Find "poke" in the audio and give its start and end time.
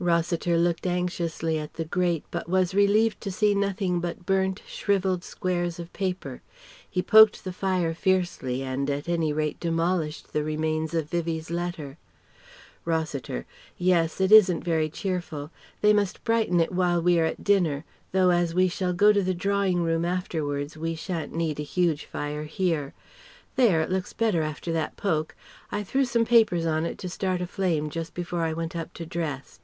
24.96-25.34